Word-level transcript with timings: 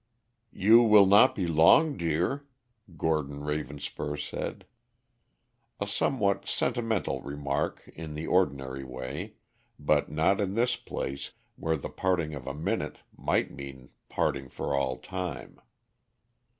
"You 0.55 0.81
will 0.81 1.05
not 1.05 1.35
be 1.35 1.45
long, 1.45 1.95
dear," 1.95 2.47
Gordon 2.97 3.41
Ravenspur 3.41 4.17
said. 4.17 4.65
A 5.79 5.85
somewhat 5.85 6.47
sentimental 6.47 7.21
remark 7.21 7.87
in 7.93 8.15
the 8.15 8.25
ordinary 8.25 8.83
way, 8.83 9.35
but 9.77 10.09
not 10.09 10.41
in 10.41 10.55
this 10.55 10.75
place 10.75 11.33
where 11.55 11.77
the 11.77 11.87
parting 11.89 12.33
of 12.33 12.47
a 12.47 12.55
minute 12.55 12.97
might 13.15 13.51
mean 13.51 13.89
parting 14.09 14.49
for 14.49 14.73
all 14.75 14.97
time. 14.97 15.61